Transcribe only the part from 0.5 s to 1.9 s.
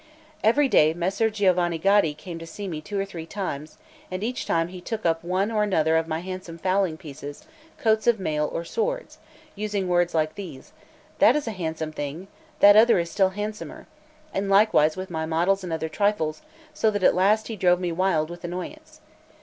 day Messer Giovanni